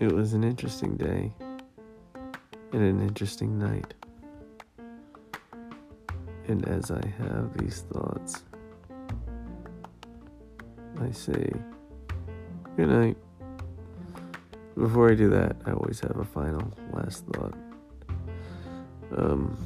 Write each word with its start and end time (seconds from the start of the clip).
it 0.00 0.10
was 0.10 0.32
an 0.32 0.42
interesting 0.42 0.96
day 0.96 1.30
and 2.72 2.82
an 2.82 3.00
interesting 3.02 3.58
night. 3.58 3.92
And 6.48 6.66
as 6.66 6.90
I 6.90 7.06
have 7.18 7.56
these 7.58 7.82
thoughts, 7.92 8.42
I 10.98 11.10
say 11.12 11.52
good 12.76 12.88
night. 12.88 13.16
Before 14.76 15.10
I 15.10 15.14
do 15.14 15.28
that, 15.28 15.56
I 15.66 15.72
always 15.72 16.00
have 16.00 16.16
a 16.16 16.24
final 16.24 16.72
last 16.92 17.26
thought. 17.26 17.54
Um, 19.16 19.56